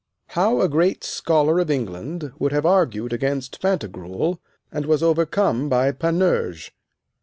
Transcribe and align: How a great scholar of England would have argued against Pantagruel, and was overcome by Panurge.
How 0.29 0.61
a 0.61 0.67
great 0.67 1.03
scholar 1.03 1.59
of 1.59 1.69
England 1.69 2.31
would 2.39 2.51
have 2.53 2.65
argued 2.65 3.13
against 3.13 3.61
Pantagruel, 3.61 4.39
and 4.71 4.87
was 4.87 5.03
overcome 5.03 5.69
by 5.69 5.91
Panurge. 5.91 6.71